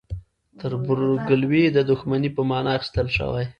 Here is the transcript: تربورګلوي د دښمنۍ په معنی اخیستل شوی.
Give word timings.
تربورګلوي 0.59 1.63
د 1.75 1.77
دښمنۍ 1.89 2.29
په 2.35 2.41
معنی 2.49 2.71
اخیستل 2.77 3.07
شوی. 3.17 3.45